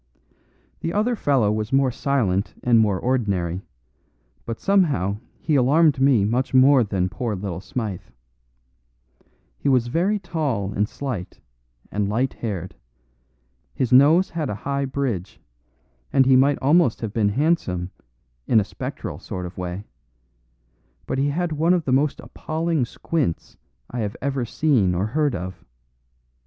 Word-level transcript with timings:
"The 0.79 0.93
other 0.93 1.15
fellow 1.15 1.51
was 1.51 1.71
more 1.71 1.91
silent 1.91 2.55
and 2.63 2.79
more 2.79 2.97
ordinary; 2.99 3.61
but 4.47 4.59
somehow 4.59 5.17
he 5.39 5.53
alarmed 5.53 6.01
me 6.01 6.25
much 6.25 6.55
more 6.55 6.83
than 6.83 7.07
poor 7.07 7.35
little 7.35 7.61
Smythe. 7.61 8.01
He 9.59 9.69
was 9.69 9.89
very 9.89 10.17
tall 10.17 10.73
and 10.73 10.89
slight, 10.89 11.39
and 11.91 12.09
light 12.09 12.33
haired; 12.33 12.73
his 13.75 13.93
nose 13.93 14.31
had 14.31 14.49
a 14.49 14.55
high 14.65 14.85
bridge, 14.85 15.39
and 16.11 16.25
he 16.25 16.35
might 16.35 16.57
almost 16.63 17.01
have 17.01 17.13
been 17.13 17.29
handsome 17.29 17.91
in 18.47 18.59
a 18.59 18.63
spectral 18.63 19.19
sort 19.19 19.45
of 19.45 19.55
way; 19.55 19.83
but 21.05 21.19
he 21.19 21.29
had 21.29 21.51
one 21.51 21.75
of 21.75 21.85
the 21.85 21.91
most 21.93 22.19
appalling 22.21 22.85
squints 22.85 23.55
I 23.91 23.99
have 23.99 24.15
ever 24.19 24.45
seen 24.45 24.95
or 24.95 25.05
heard 25.05 25.35
of. 25.35 25.63